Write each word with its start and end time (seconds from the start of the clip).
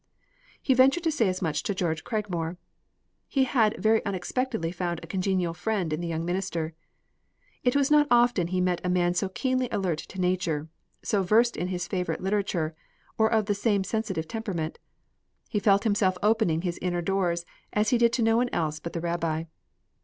He 0.59 0.73
ventured 0.73 1.03
to 1.03 1.11
say 1.11 1.29
as 1.29 1.43
much 1.43 1.61
to 1.61 1.75
George 1.75 2.03
Cragmore. 2.03 2.57
He 3.27 3.43
had 3.43 3.77
very 3.77 4.03
unexpectedly 4.03 4.71
found 4.71 4.99
a 5.03 5.07
congenial 5.07 5.53
friend 5.53 5.93
in 5.93 6.01
the 6.01 6.07
young 6.07 6.25
minister. 6.25 6.73
It 7.63 7.75
was 7.75 7.91
not 7.91 8.07
often 8.09 8.47
he 8.47 8.61
met 8.61 8.81
a 8.83 8.89
man 8.89 9.13
so 9.13 9.29
keenly 9.29 9.69
alert 9.71 9.99
to 9.99 10.19
nature, 10.19 10.67
so 11.03 11.21
versed 11.21 11.55
in 11.55 11.67
his 11.67 11.87
favorite 11.87 12.19
literature, 12.19 12.73
or 13.19 13.31
of 13.31 13.47
his 13.47 13.61
same 13.61 13.83
sensitive 13.83 14.27
temperament. 14.27 14.79
He 15.47 15.59
felt 15.59 15.83
himself 15.83 16.17
opening 16.23 16.63
his 16.63 16.79
inner 16.81 17.03
doors 17.03 17.45
as 17.71 17.89
he 17.91 17.99
did 17.99 18.11
to 18.13 18.23
no 18.23 18.37
one 18.37 18.49
else 18.51 18.79
but 18.79 18.93
the 18.93 19.01
rabbi. 19.01 19.43